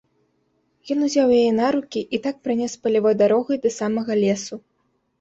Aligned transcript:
Ён 0.95 0.99
узяў 1.07 1.27
яе 1.39 1.51
на 1.59 1.69
рукі 1.77 2.01
і 2.17 2.21
так 2.25 2.35
пранёс 2.49 2.73
палявой 2.87 3.19
дарогай 3.23 3.57
да 3.67 3.77
самага 3.81 4.13
лесу. 4.27 4.55